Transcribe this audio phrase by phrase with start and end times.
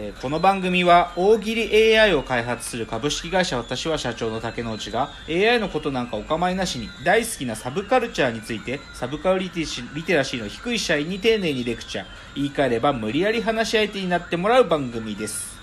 [0.00, 12.04] えーこの番組は大喜利 AI を開発する株式会社私は社長の竹之内が AI のことなんかお構いなしに大好きなサブカルチャーについてサブカルリテシリテラシーの低い社員に丁寧にレクチャー
[12.36, 15.58] 言い換えれば無理やり話し相手になってもらう番組です。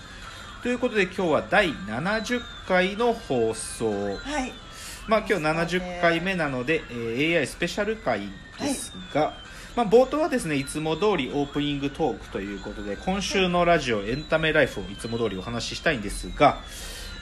[0.63, 4.17] ということで今日は第70回の放送。
[4.17, 4.51] はい。
[5.07, 5.45] まあ、今日
[5.77, 8.27] 70回目なので、えー AI スペシャル回
[8.59, 9.33] ですが、
[9.75, 16.59] まあ、冒頭はですねいつも通りオープニングトークということで今週のラジオエンタメライフをいつも通りお話ししたいんですが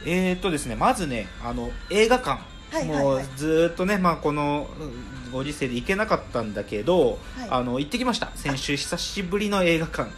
[0.06, 2.42] えー、とですねまずねあの映画館、
[2.72, 3.04] はいはいはい。
[3.04, 7.48] もうずーっとね、まあ、このうんご時世で行けなかったんだけど、はい。
[7.50, 8.32] あの行ってきました。
[8.36, 10.10] 先週久しぶりの映画館。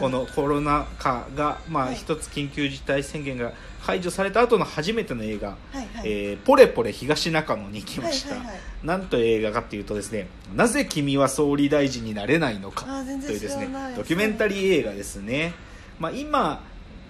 [0.00, 1.94] このコロナ禍が、まあ、はい。
[1.94, 3.52] 一つ緊急事態宣言が
[3.86, 5.48] 解除された後の初めての映画。
[5.48, 5.86] はいはい。
[6.04, 8.60] えーポレポレ東中野に行きました、はいはいはい。
[8.84, 15.54] なんと映画かっていうとですね「なぜ君は総理大臣になれないのか」というですねドキュメンタリー映画ですね、
[15.98, 16.62] まあ、今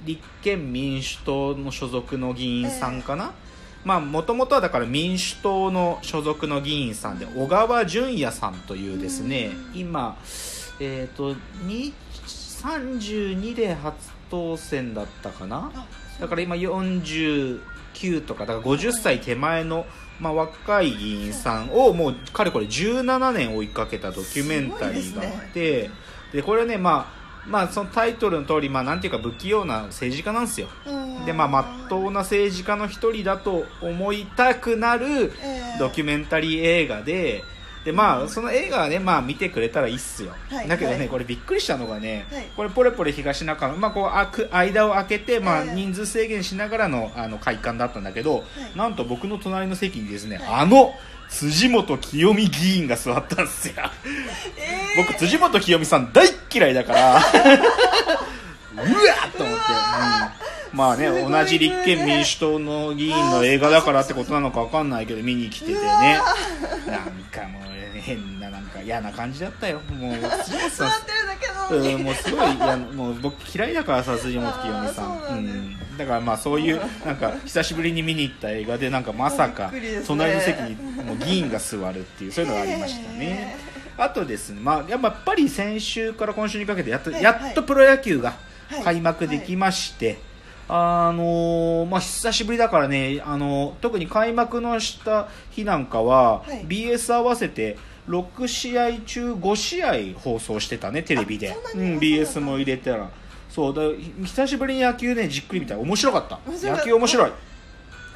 [0.04, 3.32] 立憲民主党の所属の議員さんかな、
[3.84, 9.80] まあもともとはだから民主党の所属の議員さんで小川淳也さんというですねうん。
[9.80, 10.16] 今
[10.80, 11.34] えっ、と
[11.66, 11.92] に
[12.24, 13.94] 32で初
[14.30, 15.70] 当選だったかな？
[15.74, 15.86] あ
[16.20, 17.60] だから今49
[18.24, 19.86] とかだから50歳手前の、
[20.20, 25.90] まあ、若い議員さんをもうかれこれ17年追いかけたドキュメンタリーがあって
[26.32, 27.13] で,、これねまあ
[27.46, 30.68] まあそのタイトルの通りまあなんていうか不器用な政治家なんですよ。
[30.86, 31.24] うん。
[31.24, 37.42] でまあまっとうな政治家の一人だと思いたくなるえードキュメンタリー映画で
[37.84, 40.68] でまあその映画はねまあ見てくれたらいいっすよ、はい。
[40.68, 41.08] だけどね、はい。
[41.08, 42.46] これびっくりしたのがね、はい。
[42.56, 45.74] これポレポレ東中野まあこうあく間を空けてまあええ。
[45.74, 48.78] 人数制限しながらのあの会館だったんだけど、い。
[48.78, 50.46] なんと僕の隣の席にですね、はい。
[50.62, 50.94] あの
[51.28, 53.74] 辻元清美議員が座ったんですよ。
[54.56, 55.06] えー。
[55.06, 57.12] 僕辻元清美さん大っ嫌いだから。
[57.12, 57.22] うわ
[59.28, 59.62] っと思って、
[60.72, 60.78] うん。
[60.78, 65.78] まあね同じ立憲民主党の議員の映画だからってことなのか分かんないけど見に来ててね。
[65.80, 67.62] なんかもう
[68.00, 69.80] 変ななんか嫌な感じだったよ。
[69.90, 70.14] もう
[70.44, 70.90] 辻元座さん
[71.70, 75.12] うん、もうすごいいやもう僕嫌いだからさ辻元清美さん。
[75.12, 75.52] あーそうなんだ。
[75.52, 80.06] ん、だからまあそういうなんか久しぶりに見に行った映画でなんかまさかびっくりですね。
[80.06, 80.74] 隣の席に
[81.04, 83.56] もう議員が座るっていうそういうのがありましたね、
[83.96, 88.34] あとですね、まあ、やっぱり先週から今週にかけてやっと,、はいやっとプロ野球が
[88.68, 88.82] はい。
[88.82, 90.18] 開幕できまして、
[90.68, 96.64] あのーまあ、久しぶりだからね、あのー特に開幕のした日なんかは、はい。
[96.66, 97.76] BS 合わせて
[98.08, 99.82] 6試合中5試
[100.14, 101.56] 合放送してたねテレビで。
[101.74, 103.10] うん、BS も入れたら。
[103.48, 103.82] そうだ
[104.24, 106.40] 久しぶりに野球ねじっくり見たら面白かった。
[106.46, 107.32] 野球面白い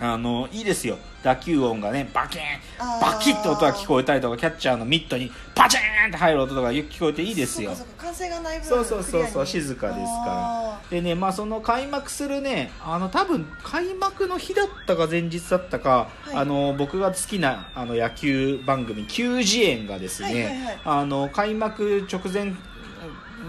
[0.00, 0.98] あのいいですよ。
[1.22, 7.74] 打球音がねバキーンバキッと音が聞こえたりとかキャッチャーのミットにパチーンって入る音とかよく聞こえていいですよ。
[7.74, 10.90] そうかそうそうそう静かですあから。
[10.90, 16.36] でねまあその開幕するねあの多分開幕の日だったか前日だったか、はい。
[16.36, 20.78] あの僕が好きなあの野球番組「球児園」がですね、はいはいはい。
[20.84, 22.54] あの開幕直前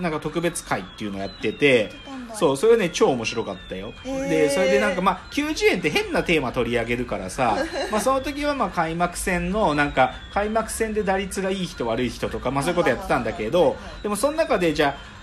[0.01, 1.91] なんか特別会っていうのをやってて
[2.35, 7.57] そうそれね超面白かったよ、でそれでなんかまあ球児園って変なテーマ取り上げるからさ
[7.91, 15.19] まあその時はまあ開幕戦のなんか開幕戦で打率がいい人悪い人とかまあそういうことやってたんだけどでもその中でじゃあ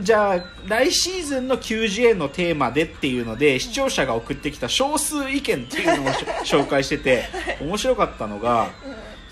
[0.00, 6.24] んじゃあ来シーズンの球児園のテーマでっていうので視聴者が送ってきた少数意見っていうのをし
[6.54, 7.24] 紹介してて
[7.60, 8.68] 面白かったのが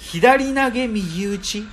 [0.00, 1.64] 左投げ右打ち。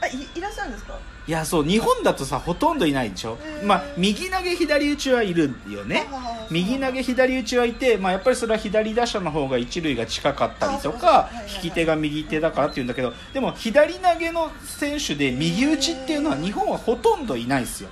[0.00, 0.98] あいいらっしゃるんですか？
[1.28, 3.66] いやそう日本だとさほとんどいないでしょ、うん。
[3.66, 6.06] まあ、右投げ左打ちはいるよね。
[6.50, 17.88] 右投げ左打ちはいて、まあ、やっぱりそれは左打者の方が一塁が近かったりとか引き手が右手だからっていうんだけどでも左投げの選手で右打ちっていうのは日本はほとんどいないですよ。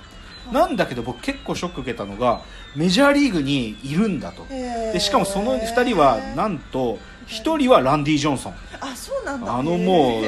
[0.51, 2.41] なんだけど僕結構ショック受けたのが
[2.75, 4.45] メジャーリーグにいるんだと。
[4.47, 8.53] でしかもその2人はなんと1人はランディ・ジョンソン。
[9.47, 10.23] あのもう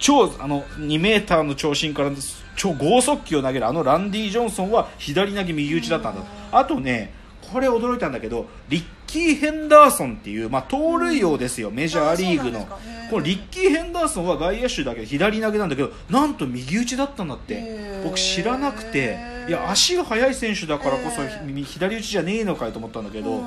[0.00, 2.10] 超あの2メーターの長身から
[2.56, 7.14] 超剛速球を投げるあのランディ・ジョンソンは左投げ右打ちだったんだあとね
[7.52, 11.72] これ驚いたんだけどリッキー・ヘンダーソンっていう、まあ、盗塁王ですよ。
[11.72, 12.64] メジャーリーグの。
[13.10, 18.00] このリッキー・ヘンダーソンは外野手だけど左投げなんだけどなんと右打ちだったんだって。
[18.04, 19.18] 僕知らなくて。
[19.48, 21.22] いや足が速い選手だからこそ
[21.64, 23.42] 左打ちじゃねえのかよと思ったんだけど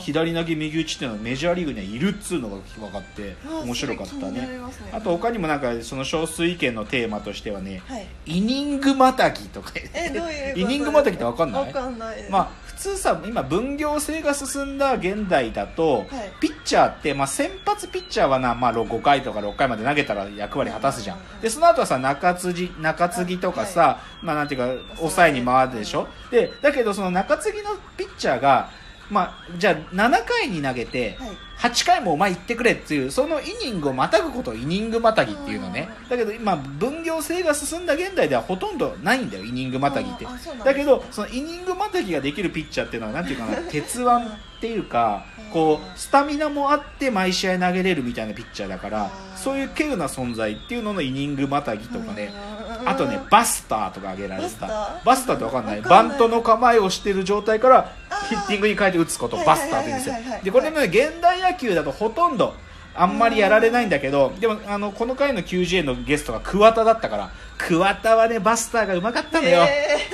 [0.00, 4.32] 左投げ右打ちっていうのはメジャーリーグにはいるっつうのが分かってあ面白かったね。
[4.32, 4.48] ね。
[4.92, 8.06] あと他にもなんかその少数意見のテーマとしてはねはい。
[8.26, 9.72] イニングまたぎとか。
[9.94, 11.66] えどういうことイニングまたぎって分かんない？
[11.66, 12.16] わかんない。
[12.16, 16.06] ですまあ普通さ今分業制が進んだ現代だと、はい。
[16.40, 21.18] ピッチャーって、まあ、先発ピッチャーはな、まあ、5回とか6回まで投げたら役割果たすじゃん。
[21.18, 26.08] うんでその後はさ中継ぎ中継ぎとかさ、まあなんていうか抑えに回るでしょ？
[26.30, 28.70] でだけどその中継ぎのピッチャーが
[29.10, 31.30] まあ、じゃあ7回に投げてはい。
[31.60, 35.90] 8回もお前行ってくれっていうそのイニングをまたぐことをイニングまたぎっていうのね。
[36.08, 40.26] だけど今分業制が進んだ現代ではほとんどないんだよイニングまたぎって。
[40.64, 40.74] だ。
[40.74, 44.18] けどそのイニングまたぎができるピッチャーっていうのはなんていうかな 鉄腕っ
[44.62, 52.32] ていうかこうスタミナもあって毎試合投げれるみたいなピッチャーだからそういう稀有な存在っていうののイニングまたぎとかね。
[52.64, 55.00] うんあとねバスターとか挙げられた。
[55.04, 55.36] バスター？
[55.36, 55.80] ってわかんない。
[55.80, 57.92] バントの構えをしてる状態から
[58.28, 60.14] ヒッティングに変えて打つことバスターって言うんですよ。
[60.44, 62.54] でこれもね現代野球だとほとんど
[62.92, 69.64] あんまりやられないんだけどでもあのこの回の QGA のゲストが桑田だったから桑田はねバスターがうまかったのよ。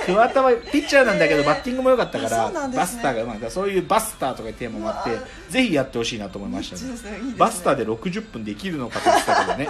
[0.05, 5.17] 桑田はピッチャーなんだけどバッティングも良かったかあらバスターがうまいからそういうバスターとかいうテーマもあって
[5.49, 6.75] ぜひやってほしいなと思いました
[7.09, 7.21] ね。
[7.31, 7.33] ね。
[7.37, 9.67] バスターで60分できるのかと思ってたけどね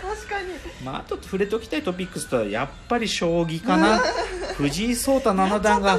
[0.00, 0.48] 確かに。
[0.84, 4.00] まあ、あと触れておきたいトピックスとはやっぱり将棋かな。
[4.58, 5.98] 藤井聡太七段が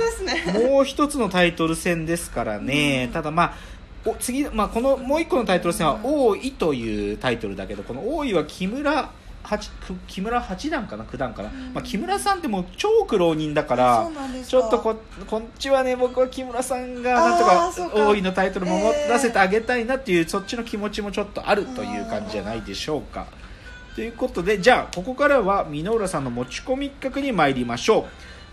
[0.53, 3.53] もう一つのタイトル戦ですからね、ただまあ
[4.05, 9.11] お次、まあ、このもう一個のタイトル戦は王位というタイトルだけどこの王位は木村
[9.43, 11.05] 八く木村八段かな？
[11.05, 14.09] 九段かな、まあ、木村さんってもう超苦労人だから
[14.45, 14.97] ちょっとこ
[15.27, 18.09] こっちはね僕は木村さんがなんとあか。
[18.09, 23.25] 王位のタイトルも持たせてあげたいなっていう、そっちの気持ちもちょっとあるという感じじゃないでしょうか。
[23.99, 28.07] ということでじゃあここからは箕浦さんの持ち込み企画に参りましょ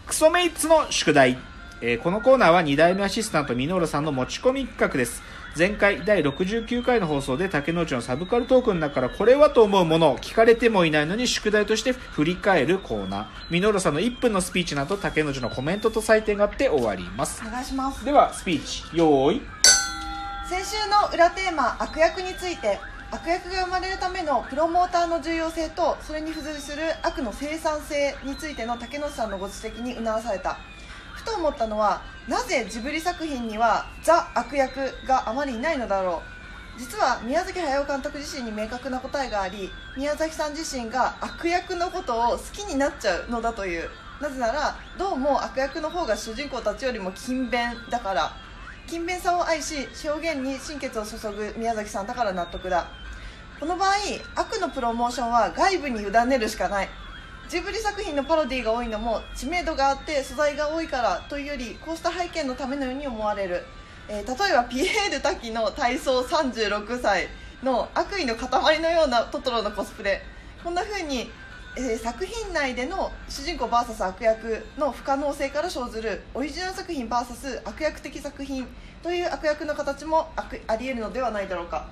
[0.05, 0.09] う。
[0.09, 1.39] クソメイツの宿題、
[1.81, 5.23] えーこのコーナーは2代目アシスタント箕浦さんの持ち込み企画です。
[5.57, 13.53] 前回第69回の放送で竹之内のサブカルトークの中からこれはと思うものを聞かれてもいないのに宿題として振り返るコーナー。
[13.53, 17.41] 箕浦さんの1分のスピーチなど竹之内のコメントと採点があって終わります。
[17.47, 18.05] お願いします。
[18.05, 18.83] ではスピーチ。
[18.93, 19.41] 用意。
[20.49, 22.81] 先週の裏テーマ悪役について
[23.11, 30.59] 悪役が生まれるためのプロモーターの重要性とそれに付随する悪の生産性についての竹野内さんのご指摘にうなされた。
[31.15, 36.23] ふと思ったのはなぜジブリ作品にはザ悪役があまりいないのだろ
[36.77, 36.81] う。
[36.81, 43.89] 実は宮崎駿監督自身に明確な答えがあり宮崎さん自身が悪役のことを好きになっちゃうのだという。
[44.21, 48.46] なぜならどうも悪役の方が主人公たちよりも勤勉だから。
[48.87, 52.87] 勤勉さを愛し表現に心血を注ぐ宮崎さんだから納得だ。
[53.59, 53.91] この場合
[54.37, 56.89] 悪のプロモーションは外部に委ねるしかない。
[57.49, 63.65] ジブリ作品のパロディが多いのも知名度があって素材が多いからというよりこうした背景のためのように思われる、
[64.09, 67.29] えー例えばピエール滝の体操36歳
[67.63, 70.23] の悪意の塊のようなトトロのコスプレ。
[70.63, 71.31] こんな風に、
[71.77, 78.67] えー作品内での主人公 VS 悪役の不可能性から生ずるオリジナル作品 VS 悪役的作品
[79.03, 81.87] という悪役の形も悪あり得るのではないだろうか。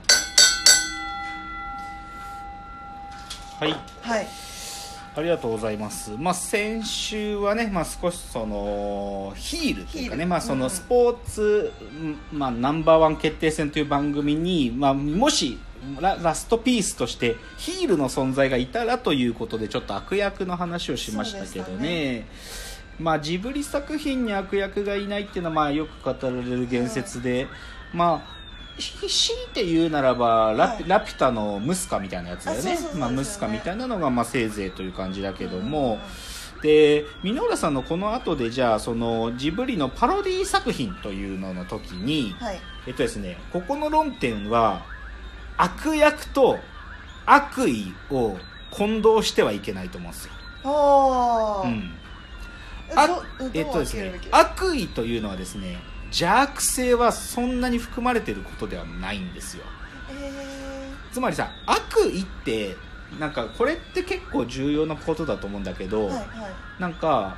[3.61, 3.73] はい。
[4.03, 4.27] はい
[5.17, 6.11] ありがとうございます。
[6.19, 10.59] まあ、先週はね、まあ、少しそのヒールというかね、まあ、そうん。
[10.59, 15.57] のスポーツ、うんまあ、ナンバーワン決定戦という番組に、まあ、もし
[16.01, 22.27] ララストピースとしてヒールの存在がいたらということでちょっと悪役の話をしましたけどね。
[22.99, 27.49] まあ、ジブリ作品に悪役がいないっていうのはまあよく語られる言説で、
[27.93, 28.35] まあ
[28.77, 30.89] ひ強いて言うならばラピ,、はい。
[30.89, 32.79] ラピュタのムスカみたいなやつだよね。
[32.97, 36.01] まあ、ムスカみたいなのがまあせいぜいという感じだけども、
[36.57, 36.61] うん。
[36.63, 42.61] で箕浦さんのこの後でじゃあそのジブリのパロディ作品というのの時に、はい。
[42.87, 44.85] えっとですねここの論点は
[45.57, 46.59] 悪役と
[47.27, 48.37] 悪意を
[48.71, 50.33] 混同してはいけないと思うんですよ、
[50.65, 51.93] ああ、うん、
[52.97, 53.23] あ
[53.55, 59.65] えっとですね悪意というのはですね邪悪性はそんなに含まれていることではないんですよ。
[60.11, 60.31] え
[61.13, 62.77] つまりさ悪意って
[63.19, 66.81] なんかこれって結構重要なことだと思うんだけど、ー、はいはい。
[66.81, 67.37] なんか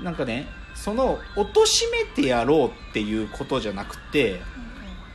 [0.00, 4.40] なんかねその貶めてやろうっていうことじゃなくて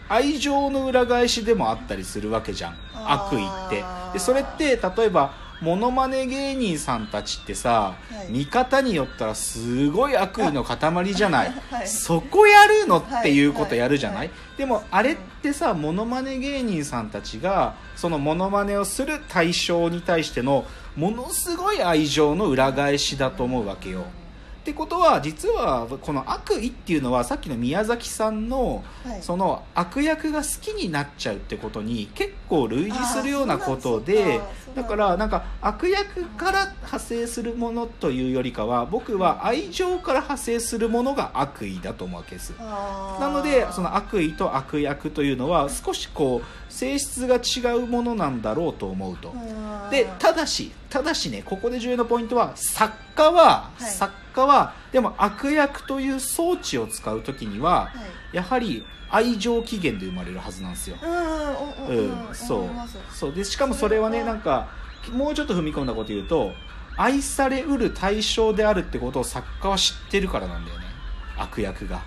[0.10, 2.76] 愛情の裏返しでもあったりするわけじゃん。
[2.94, 3.84] 悪意って。
[4.14, 8.32] でそれって例えばモノマネ芸人さんたちってさ、はい。
[8.32, 11.88] 見方によったらすごい悪意の塊じゃない、 はい。
[11.88, 14.32] そこやるのっていうことやるじゃない、はい。
[14.58, 24.06] でもあれってさモノマネ芸人さんたちがそのモノマネをする対象に対してのものすごい愛情の裏返しだと思うわけよ
[24.68, 29.22] ってことは実はこの悪意っていうのはさっきの宮崎さんのはい。
[29.22, 34.42] その悪役が好きになっちゃうってことに結構類似するようなことで
[34.76, 42.54] だだからなんか悪役から派生するものというよりかは僕は愛情から派生するものが悪意だと思うわけです。
[42.60, 49.30] なのでその悪意と悪役というのは少しこう性質が違うものなんだろうと思うと。
[49.30, 53.84] うんでただしただしねここで重要なポイントは作家は、はい。
[53.84, 57.92] 作家はでも悪役という装置を使う時にはは
[58.34, 58.36] い。
[58.36, 62.02] やはり愛情起源で生まれるはずなんですよ、うんう
[62.32, 62.70] んそう。
[63.14, 63.34] そう。
[63.34, 64.68] でしかもそれはねなんか
[65.12, 66.52] もうちょっと踏み込んだこと言うと
[66.98, 70.87] 愛されうる対象であるってことを作家は知ってるからなんだよね
[71.38, 72.02] 悪役が。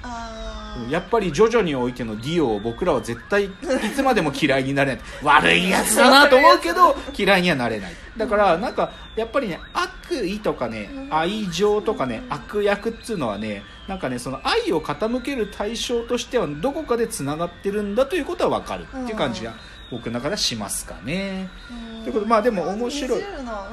[0.88, 3.50] やっぱりジョジョにおいてのディオを僕らは絶対 い
[3.94, 5.04] つまでも嫌いになれない。
[5.22, 7.92] 悪いやつだなと思うけど嫌いにはなれない。
[8.16, 11.14] だからなんかやっぱりね悪意とかねうん。
[11.14, 19.54] 愛情とかね悪役っつうのはねなんかねその愛を傾ける対象としてはどこかでつながってるんだということは分かるっていう感じが
[19.90, 21.48] 僕の中ではしますかね。
[21.70, 23.22] うんということでまあでも面白い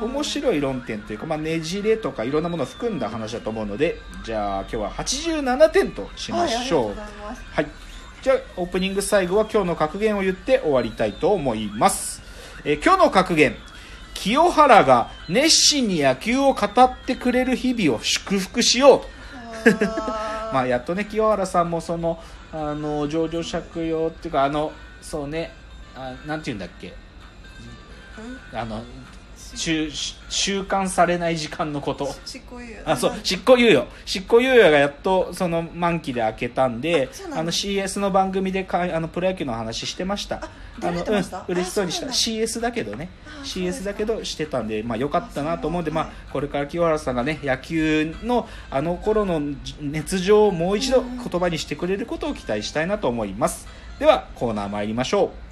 [0.02, 6.96] 面白い論点というか、まあ、ねじれとかいろんなものを含んだ話だと思うのでじゃあ今日は87点としましょう。
[7.54, 7.68] はい。
[8.22, 12.22] じゃあ、オープニング最後は今日の格言を言って終わりたいと思います。
[12.66, 13.56] えー今日の格言。
[14.14, 19.06] 清原が熱心に野球を語ってくれる日々を祝福しよ
[19.66, 19.70] う。
[20.52, 22.20] まあ、やっとね、清原さんもその、
[22.52, 24.72] あの、上場借用っていうか、あの、
[25.02, 25.54] そうね、
[25.98, 26.94] あなんて言うんだっけ？
[28.54, 28.82] あの、
[29.56, 29.90] 週、
[30.30, 32.14] 週刊されない時間のこと。
[32.26, 40.42] 執行猶予あそう執行猶予執行猶予がやっとその満期で明けたんであの CS の番組でかあのプロ野球の話してました。
[40.80, 41.40] 出られてました？
[41.40, 42.08] うん、嬉しそうにした。
[42.08, 42.72] あ CS だ。
[42.72, 43.10] けどね。
[43.44, 43.86] CS か。
[43.86, 49.40] だけどしてたんでまあ良かったなと思うんでまあこれから清原さんがね野球のあの頃の
[49.82, 53.68] 熱情をもう一度うん言葉にしてくれることを期待したいなと思います。
[54.00, 55.47] ではコーナー参りましょう